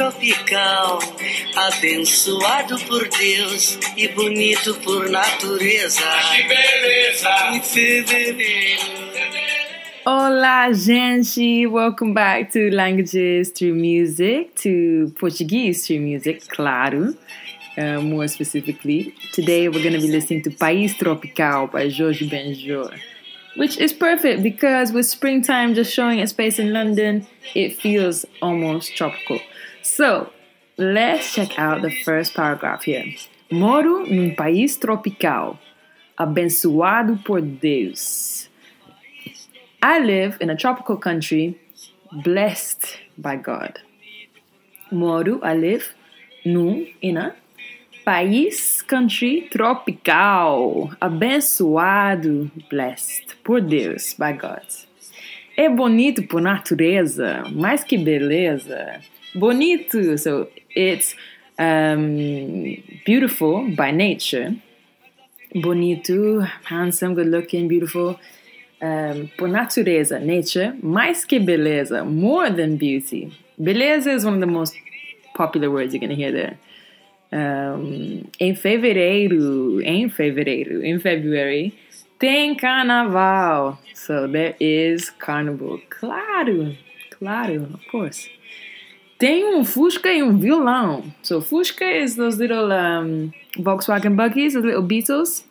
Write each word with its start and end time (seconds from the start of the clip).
tropical, 0.00 0.98
abençoado 1.54 2.78
por 2.86 3.06
Deus 3.06 3.78
e 3.98 4.08
bonito 4.08 4.74
por 4.76 5.10
natureza. 5.10 6.00
Que 6.32 6.42
beleza! 6.48 7.28
Em 7.52 7.60
fevereiro. 7.60 8.80
Olá, 10.06 10.72
gente! 10.72 11.66
Welcome 11.66 12.14
back 12.14 12.50
to 12.50 12.74
Languages 12.74 13.50
Through 13.50 13.74
Music, 13.74 14.54
to 14.62 15.12
Portuguese 15.20 15.86
Through 15.86 16.00
Music, 16.00 16.48
claro. 16.48 17.14
Uh, 17.76 18.00
more 18.00 18.26
specifically, 18.26 19.14
today 19.34 19.68
we're 19.68 19.82
going 19.82 19.92
to 19.92 20.00
be 20.00 20.10
listening 20.10 20.40
to 20.44 20.50
País 20.50 20.96
Tropical 20.96 21.66
by 21.66 21.90
Jorge 21.90 22.26
Benjor, 22.26 22.98
which 23.56 23.76
is 23.76 23.92
perfect 23.92 24.42
because 24.42 24.92
with 24.92 25.04
springtime 25.04 25.74
just 25.74 25.92
showing 25.92 26.20
its 26.20 26.32
face 26.32 26.58
in 26.58 26.72
London, 26.72 27.26
it 27.54 27.76
feels 27.76 28.24
almost 28.40 28.96
tropical. 28.96 29.38
So, 29.82 30.30
let's 30.76 31.32
check 31.34 31.58
out 31.58 31.82
the 31.82 31.90
first 31.90 32.34
paragraph 32.34 32.84
here. 32.84 33.04
Moro 33.50 34.06
num 34.06 34.34
país 34.34 34.76
tropical, 34.76 35.58
abençoado 36.16 37.18
por 37.24 37.40
Deus. 37.40 38.48
I 39.82 39.98
live 39.98 40.36
in 40.40 40.50
a 40.50 40.56
tropical 40.56 40.96
country 40.98 41.58
blessed 42.12 42.98
by 43.16 43.36
God. 43.36 43.80
Moro, 44.92 45.40
I 45.42 45.54
live 45.54 45.94
num, 46.44 46.86
in 47.00 47.16
a 47.16 47.34
país, 48.04 48.82
country 48.82 49.48
tropical, 49.50 50.90
abençoado, 51.00 52.50
blessed 52.68 53.36
por 53.42 53.60
Deus, 53.60 54.14
by 54.14 54.32
God. 54.32 54.66
É 55.60 55.68
bonito 55.68 56.22
por 56.22 56.40
natureza, 56.40 57.44
mais 57.52 57.84
que 57.84 57.98
beleza. 57.98 58.98
Bonito, 59.34 60.16
so 60.16 60.48
it's 60.74 61.14
um, 61.58 62.82
beautiful 63.04 63.68
by 63.76 63.92
nature. 63.92 64.56
Bonito, 65.54 66.40
handsome, 66.64 67.14
good 67.14 67.28
looking, 67.28 67.68
beautiful. 67.68 68.18
Um, 68.80 69.28
por 69.36 69.48
natureza, 69.48 70.18
nature, 70.18 70.72
mais 70.82 71.26
que 71.26 71.38
beleza, 71.38 72.04
more 72.04 72.50
than 72.50 72.78
beauty. 72.78 73.30
Beleza 73.58 74.14
is 74.14 74.24
one 74.24 74.36
of 74.36 74.40
the 74.40 74.46
most 74.46 74.74
popular 75.34 75.70
words 75.70 75.92
you're 75.92 76.00
going 76.00 76.08
to 76.08 76.16
hear 76.16 76.32
there. 76.32 76.56
Um, 77.32 78.24
em 78.40 78.54
fevereiro, 78.54 79.82
em 79.82 80.08
fevereiro, 80.08 80.82
in 80.82 80.98
February, 80.98 81.74
tem 82.20 82.54
carnaval. 82.54 83.78
So 83.94 84.28
there 84.28 84.54
is 84.60 85.10
carnival. 85.10 85.80
Claro, 85.88 86.76
claro, 87.10 87.68
of 87.74 87.84
course. 87.90 88.30
Tem 89.18 89.44
um 89.44 89.64
Fusca 89.64 90.08
e 90.12 90.22
um 90.22 90.38
violão. 90.38 91.12
So 91.22 91.42
Fusca 91.42 91.84
is 91.84 92.16
those 92.16 92.38
little 92.38 92.70
um, 92.72 93.32
Volkswagen 93.58 94.14
buggies, 94.14 94.54
those 94.54 94.64
little 94.64 94.82
Beetles. 94.82 95.44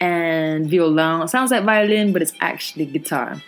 And 0.00 0.66
violão 0.66 1.28
sounds 1.28 1.50
like 1.50 1.64
violin, 1.64 2.12
but 2.12 2.22
it's 2.22 2.32
actually 2.40 2.86
guitar. 2.86 3.42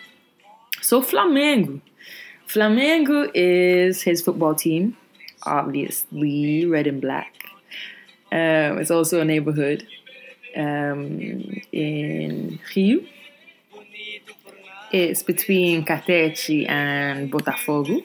So 0.81 1.01
Flamengo. 1.01 1.81
Flamengo 2.47 3.29
is 3.33 4.01
his 4.03 4.21
football 4.21 4.55
team, 4.55 4.95
obviously 5.43 6.65
red 6.65 6.87
and 6.87 7.01
black. 7.01 7.33
Um, 8.31 8.79
it's 8.79 8.91
also 8.91 9.19
a 9.19 9.25
neighborhood 9.25 9.85
um, 10.57 11.61
in 11.71 12.59
Rio. 12.75 13.01
It's 14.91 15.23
between 15.23 15.85
Catete 15.85 16.67
and 16.67 17.31
Botafogo. 17.31 18.03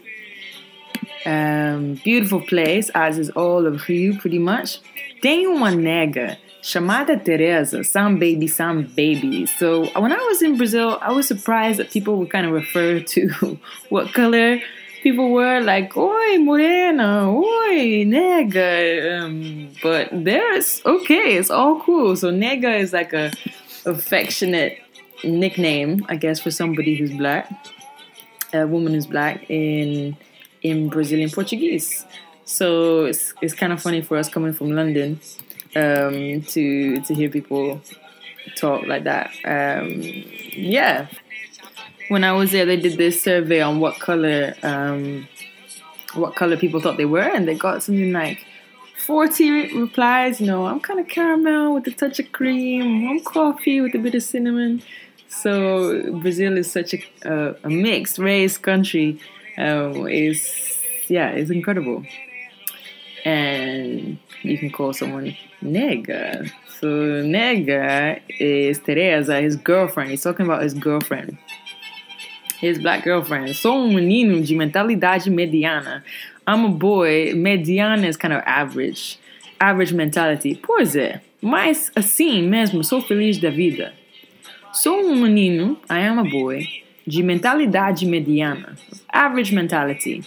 Um, 1.25 1.95
beautiful 2.03 2.41
place, 2.41 2.91
as 2.95 3.18
is 3.18 3.30
all 3.30 3.67
of 3.67 3.89
Rio, 3.89 4.17
pretty 4.18 4.39
much. 4.39 4.80
Tem 5.20 5.46
uma 5.46 5.70
nega 5.70 6.36
chamada 6.62 7.17
Teresa, 7.17 7.80
sambaby, 7.80 8.45
sambaby. 8.45 9.48
So 9.48 9.86
when 10.01 10.12
I 10.12 10.17
was 10.17 10.42
in 10.42 10.57
Brazil, 10.57 10.98
I 11.01 11.12
was 11.12 11.29
surprised 11.29 11.79
that 11.79 11.91
people 11.91 12.17
would 12.18 12.30
kind 12.30 12.46
of 12.46 12.52
refer 12.52 13.01
to 13.01 13.58
what 13.89 14.12
color 14.12 14.61
people 15.02 15.30
were, 15.30 15.61
like, 15.61 15.96
oi, 15.96 16.39
morena, 16.39 17.30
oi, 17.30 18.05
nega. 18.05 19.20
Um, 19.20 19.70
but 19.83 20.08
there's, 20.13 20.80
okay, 20.85 21.36
it's 21.36 21.51
all 21.51 21.80
cool. 21.80 22.17
So 22.17 22.30
nega 22.30 22.79
is 22.79 22.92
like 22.92 23.12
a 23.12 23.33
affectionate 23.85 24.79
nickname, 25.24 26.07
I 26.08 26.17
guess, 26.17 26.41
for 26.41 26.51
somebody 26.51 26.95
who's 26.95 27.12
black, 27.12 27.51
a 28.52 28.67
woman 28.67 28.95
who's 28.95 29.07
black 29.07 29.48
in 29.51 30.17
in 30.62 30.89
Brazilian 30.89 31.30
Portuguese. 31.30 32.05
So 32.45 33.07
it's, 33.07 33.35
it's 33.42 33.55
kind 33.55 33.73
of 33.73 33.83
funny 33.83 34.01
for 34.02 34.17
us 34.17 34.29
coming 34.29 34.52
from 34.52 34.70
London 34.70 35.20
um, 35.74 36.42
to 36.42 37.01
to 37.01 37.14
hear 37.14 37.29
people 37.29 37.80
talk 38.57 38.86
like 38.86 39.05
that. 39.05 39.30
Um, 39.45 40.02
yeah. 40.02 41.07
When 42.12 42.24
I 42.24 42.33
was 42.33 42.50
there, 42.50 42.67
they 42.67 42.77
did 42.77 42.98
this 42.98 43.23
survey 43.23 43.62
on 43.62 43.80
what 43.80 43.98
color 43.98 44.55
um, 44.62 45.27
what 46.12 46.34
color 46.36 46.58
people 46.58 46.78
thought 46.78 46.98
they 46.98 47.06
were, 47.06 47.23
and 47.23 47.48
they 47.48 47.55
got 47.55 47.83
something 47.83 48.12
like 48.12 48.45
40 49.06 49.80
replies. 49.80 50.39
You 50.39 50.48
know, 50.48 50.67
I'm 50.67 50.78
kind 50.80 51.00
of 51.00 51.08
caramel 51.08 51.73
with 51.73 51.86
a 51.86 51.90
touch 51.90 52.18
of 52.18 52.30
cream. 52.33 53.08
I'm 53.08 53.20
coffee 53.20 53.80
with 53.80 53.95
a 53.95 53.98
bit 53.98 54.14
of 54.14 54.23
cinnamon. 54.23 54.83
So 55.28 56.20
Brazil 56.20 56.58
is 56.58 56.70
such 56.70 56.92
a, 56.92 57.00
a, 57.24 57.56
a 57.64 57.70
mixed 57.70 58.18
race 58.18 58.58
country. 58.58 59.18
Um, 59.56 60.06
is 60.06 60.79
yeah, 61.08 61.30
it's 61.30 61.50
incredible. 61.50 62.05
And 63.24 64.18
you 64.42 64.58
can 64.58 64.70
call 64.70 64.92
someone 64.92 65.34
nega. 65.62 66.50
So 66.79 66.89
nega 67.23 68.20
is 68.39 68.80
Teresa, 68.80 69.40
his 69.40 69.56
girlfriend. 69.56 70.11
He's 70.11 70.23
talking 70.23 70.44
about 70.44 70.62
his 70.62 70.74
girlfriend. 70.74 71.39
His 72.62 72.78
black 72.78 73.02
girlfriend. 73.02 73.56
Sou 73.56 73.74
um 73.74 73.92
menino 73.92 74.40
de 74.40 74.55
mentalidade 74.55 75.28
mediana. 75.28 76.05
I'm 76.46 76.64
a 76.64 76.68
boy. 76.68 77.33
Mediana 77.34 78.06
is 78.06 78.17
kind 78.17 78.33
of 78.33 78.40
average. 78.46 79.18
Average 79.58 79.92
mentality. 79.92 80.55
Pois 80.62 80.95
é. 80.95 81.20
Mas 81.40 81.90
assim 81.96 82.40
mesmo, 82.40 82.84
sou 82.84 83.00
feliz 83.02 83.39
da 83.39 83.50
vida. 83.50 83.92
Sou 84.73 85.05
um 85.05 85.17
menino, 85.17 85.77
I 85.90 86.06
am 86.06 86.20
a 86.20 86.23
boy, 86.23 86.64
de 87.05 87.20
mentalidade 87.20 88.06
mediana. 88.06 88.77
Average 89.12 89.52
mentality. 89.52 90.23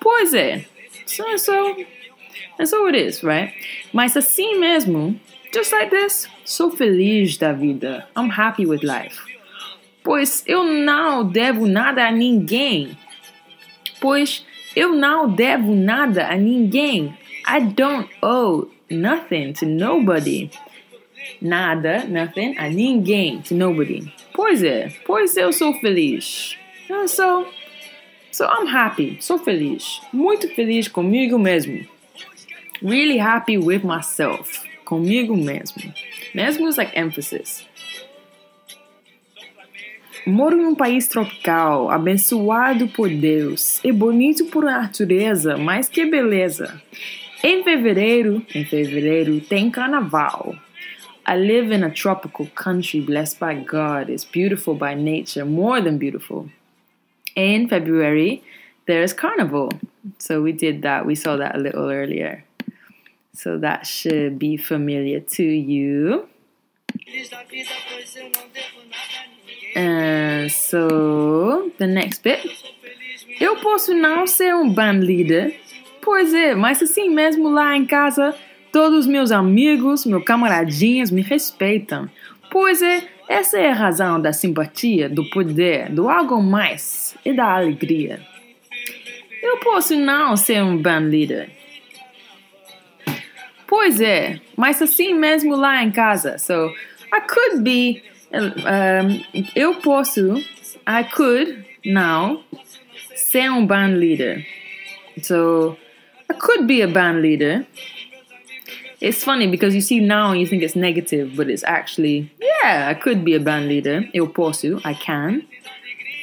Pois 0.00 0.32
é. 0.32 0.64
So, 1.04 1.36
so, 1.36 1.76
and 2.58 2.66
so 2.66 2.86
it 2.88 2.96
is, 2.96 3.22
right? 3.22 3.52
Mas 3.92 4.16
assim 4.16 4.58
mesmo, 4.58 5.20
just 5.52 5.70
like 5.70 5.90
this, 5.90 6.26
sou 6.46 6.70
feliz 6.70 7.36
da 7.36 7.52
vida. 7.52 8.08
I'm 8.16 8.30
happy 8.30 8.64
with 8.64 8.82
life. 8.82 9.20
Pois 10.04 10.44
eu 10.46 10.62
não 10.62 11.26
devo 11.26 11.66
nada 11.66 12.06
a 12.06 12.12
ninguém. 12.12 12.96
Pois 14.00 14.44
eu 14.76 14.92
não 14.94 15.28
devo 15.28 15.74
nada 15.74 16.28
a 16.28 16.36
ninguém. 16.36 17.16
I 17.48 17.60
don't 17.60 18.08
owe 18.22 18.68
nothing 18.90 19.54
to 19.54 19.66
nobody. 19.66 20.50
Nada, 21.40 22.04
nothing, 22.04 22.54
a 22.58 22.68
ninguém, 22.68 23.40
to 23.40 23.54
nobody. 23.54 24.12
Pois 24.34 24.62
é, 24.62 24.92
pois 25.06 25.36
eu 25.38 25.52
sou 25.52 25.72
feliz. 25.80 26.56
So, 27.06 27.46
so 28.30 28.44
I'm 28.44 28.68
happy, 28.68 29.16
sou 29.20 29.38
feliz. 29.38 30.02
Muito 30.12 30.48
feliz 30.54 30.86
comigo 30.86 31.38
mesmo. 31.38 31.86
Really 32.82 33.18
happy 33.18 33.56
with 33.56 33.84
myself. 33.84 34.60
Comigo 34.84 35.34
mesmo. 35.34 35.94
Mesmo 36.34 36.68
is 36.68 36.76
like 36.76 36.92
emphasis. 36.94 37.66
Moro 40.26 40.58
em 40.58 40.64
um 40.64 40.74
país 40.74 41.06
tropical, 41.06 41.90
abençoado 41.90 42.88
por 42.88 43.10
Deus 43.10 43.78
e 43.84 43.92
bonito 43.92 44.46
por 44.46 44.64
natureza, 44.64 45.58
mais 45.58 45.86
que 45.86 46.06
beleza. 46.06 46.80
Em 47.42 47.62
fevereiro, 47.62 48.42
em 48.54 48.64
fevereiro 48.64 49.38
tem 49.42 49.70
carnaval. 49.70 50.54
I 51.28 51.36
live 51.36 51.74
in 51.74 51.84
a 51.84 51.90
tropical 51.90 52.46
country 52.54 53.02
blessed 53.02 53.38
by 53.38 53.54
God. 53.54 54.08
It's 54.08 54.24
beautiful 54.24 54.74
by 54.74 54.94
nature, 54.94 55.44
more 55.44 55.82
than 55.82 55.98
beautiful. 55.98 56.48
In 57.36 57.68
February, 57.68 58.42
there's 58.86 59.12
carnival. 59.12 59.68
So 60.18 60.40
we 60.40 60.52
did 60.52 60.82
that. 60.82 61.04
We 61.04 61.16
saw 61.16 61.36
that 61.36 61.54
a 61.54 61.58
little 61.58 61.90
earlier. 61.90 62.44
So 63.34 63.58
that 63.58 63.86
should 63.86 64.38
be 64.38 64.56
familiar 64.56 65.20
to 65.20 65.42
you. 65.42 66.28
And 69.76 70.48
so 70.48 71.72
the 71.78 71.86
next 71.86 72.22
bit. 72.22 72.74
Eu 73.40 73.56
posso 73.56 73.92
não 73.92 74.26
ser 74.26 74.54
um 74.54 74.68
band 74.68 75.00
leader. 75.00 75.54
Pois 76.00 76.32
é, 76.32 76.54
mas 76.54 76.82
assim 76.82 77.08
mesmo 77.10 77.48
lá 77.48 77.76
em 77.76 77.84
casa, 77.84 78.34
todos 78.70 79.00
os 79.00 79.06
meus 79.06 79.32
amigos, 79.32 80.04
meus 80.04 80.22
camaradinhas 80.22 81.10
me 81.10 81.22
respeitam. 81.22 82.08
Pois 82.50 82.82
é, 82.82 83.02
essa 83.28 83.58
é 83.58 83.70
a 83.70 83.74
razão 83.74 84.20
da 84.20 84.32
simpatia, 84.32 85.08
do 85.08 85.28
poder, 85.30 85.90
do 85.90 86.08
algo 86.08 86.42
mais 86.42 87.16
e 87.24 87.32
da 87.32 87.54
alegria. 87.54 88.20
Eu 89.42 89.58
posso 89.58 89.96
não 89.96 90.36
ser 90.36 90.62
um 90.62 90.76
band 90.76 91.08
leader. 91.08 91.50
Pois 93.66 94.00
é, 94.00 94.40
mas 94.56 94.80
assim 94.80 95.14
mesmo 95.14 95.56
lá 95.56 95.82
em 95.82 95.90
casa. 95.90 96.38
So, 96.38 96.70
I 97.12 97.20
could 97.26 97.62
be. 97.62 98.02
Um, 98.34 99.24
eu 99.54 99.74
posso. 99.76 100.42
I 100.86 101.04
could 101.04 101.64
now 101.84 102.42
ser 103.14 103.50
um 103.50 103.66
band 103.66 103.98
leader. 103.98 104.44
So, 105.22 105.76
I 106.28 106.34
could 106.34 106.66
be 106.66 106.82
a 106.82 106.88
band 106.88 107.22
leader. 107.22 107.66
It's 109.00 109.22
funny 109.22 109.46
because 109.46 109.74
you 109.74 109.80
see 109.80 110.00
now 110.00 110.32
you 110.32 110.46
think 110.46 110.62
it's 110.62 110.74
negative, 110.74 111.36
but 111.36 111.48
it's 111.48 111.62
actually, 111.64 112.32
yeah, 112.40 112.88
I 112.88 112.94
could 112.94 113.24
be 113.24 113.34
a 113.34 113.40
band 113.40 113.68
leader. 113.68 114.08
Eu 114.14 114.26
posso, 114.28 114.80
I 114.84 114.94
can. 114.94 115.42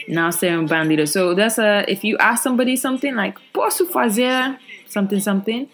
Now 0.07 0.31
ser 0.31 0.57
um 0.57 0.65
band 0.65 0.89
leader. 0.89 1.05
So 1.05 1.35
that's 1.35 1.57
a, 1.59 1.85
if 1.87 2.03
you 2.03 2.17
ask 2.17 2.43
somebody 2.43 2.75
something 2.75 3.15
like, 3.15 3.37
posso 3.53 3.85
fazer 3.87 4.57
something, 4.87 5.19
something? 5.19 5.69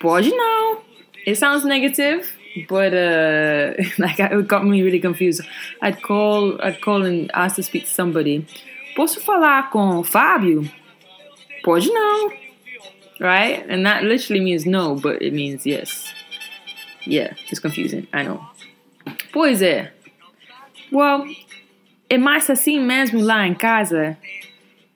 Pode 0.00 0.30
não. 0.30 0.80
It 1.26 1.36
sounds 1.36 1.64
negative, 1.64 2.37
but 2.66 2.94
uh, 2.94 3.74
like 3.98 4.18
it 4.18 4.48
got 4.48 4.64
me 4.64 4.82
really 4.82 5.00
confused. 5.00 5.42
I'd 5.82 6.02
call, 6.02 6.60
I'd 6.62 6.80
call 6.80 7.04
and 7.04 7.30
ask 7.34 7.56
to 7.56 7.62
speak 7.62 7.84
to 7.84 7.90
somebody. 7.90 8.46
Posso 8.96 9.20
falar 9.20 9.70
com 9.70 10.02
Fábio? 10.02 10.68
Pode 11.64 11.88
não. 11.92 12.32
Right? 13.20 13.64
And 13.68 13.84
that 13.84 14.04
literally 14.04 14.40
means 14.40 14.64
no, 14.64 14.94
but 14.94 15.22
it 15.22 15.32
means 15.32 15.66
yes. 15.66 16.12
Yeah, 17.04 17.34
it's 17.48 17.60
confusing. 17.60 18.06
I 18.12 18.22
know. 18.22 18.46
Pois 19.32 19.62
é. 19.62 19.90
Well, 20.92 21.26
é 22.08 22.18
mais 22.18 22.48
assim 22.48 22.80
mesmo 22.80 23.20
lá 23.20 23.46
em 23.46 23.54
casa. 23.54 24.16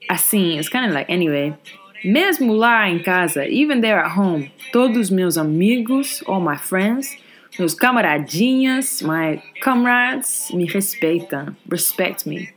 Assim, 0.08 0.58
it's 0.58 0.68
kind 0.68 0.86
of 0.86 0.92
like, 0.92 1.10
anyway. 1.10 1.54
Mesmo 2.04 2.52
lá 2.52 2.88
em 2.90 2.98
casa, 2.98 3.46
even 3.46 3.80
there 3.80 4.00
at 4.00 4.10
home, 4.10 4.50
todos 4.72 5.08
meus 5.10 5.38
amigos, 5.38 6.22
all 6.26 6.40
my 6.40 6.56
friends, 6.56 7.16
meus 7.58 7.74
camaradinhas, 7.74 9.02
my 9.02 9.42
comrades, 9.62 10.50
me 10.52 10.66
respeitam, 10.66 11.56
respect 11.68 12.28
me. 12.28 12.48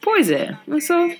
Pois 0.00 0.30
é, 0.30 0.56
so, 0.80 1.16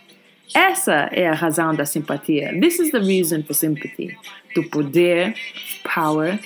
essa 0.54 1.08
é 1.12 1.28
a 1.28 1.34
razão 1.34 1.74
da 1.74 1.86
simpatia. 1.86 2.52
This 2.60 2.78
is 2.78 2.90
the 2.90 2.98
reason 2.98 3.42
for 3.42 3.54
sympathy. 3.54 4.16
Do 4.54 4.64
poder, 4.64 5.34
power, 5.82 6.38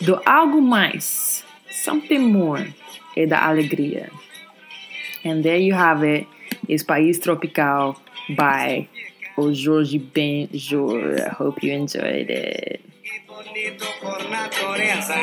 do 0.00 0.20
algo 0.26 0.60
mais, 0.60 1.44
something 1.70 2.18
more, 2.18 2.74
e 3.16 3.26
da 3.26 3.46
alegria. 3.46 4.10
And 5.24 5.42
there 5.42 5.58
you 5.58 5.74
have 5.74 6.04
it. 6.04 6.26
Is 6.68 6.82
País 6.82 7.18
Tropical 7.18 7.96
by 8.36 8.88
Jorge 9.36 9.98
Benjor. 9.98 11.20
I 11.20 11.28
hope 11.30 11.62
you 11.62 11.72
enjoyed 11.72 12.30
it. 12.30 12.87
Bonito 13.26 13.86
por 14.00 14.28
natureza. 14.28 15.14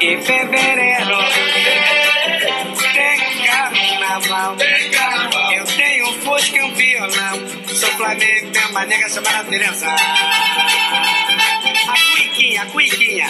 E 0.00 0.16
fevereiro 0.18 1.18
tem 2.92 3.18
carnaval. 3.46 4.56
Eu 5.56 5.64
tenho 5.64 6.08
um 6.08 6.12
fusca 6.20 6.56
e 6.56 6.62
um 6.62 6.74
violão. 6.74 7.66
Sou 7.68 7.88
Flamengo, 7.90 8.50
tenho 8.52 8.68
uma 8.70 8.84
nega 8.86 9.08
chamada 9.08 9.44
Teresa. 9.44 9.88
A 11.88 11.94
cuiquinha, 12.12 12.62
a 12.62 12.66
cuiquinha. 12.66 13.26